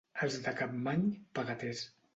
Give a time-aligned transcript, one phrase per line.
[0.27, 1.05] Els de Capmany,
[1.39, 1.89] pegaters.